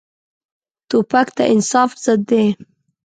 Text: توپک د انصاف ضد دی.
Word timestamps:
توپک 0.89 1.27
د 1.37 1.39
انصاف 1.53 1.91
ضد 2.03 2.21
دی. 2.29 2.45